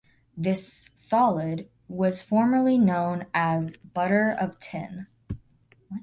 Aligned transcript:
This 0.35 0.89
solid 0.95 1.69
was 1.87 2.23
formerly 2.23 2.75
known 2.79 3.27
as 3.35 3.75
"butter 3.93 4.31
of 4.31 4.57
tin". 4.57 5.05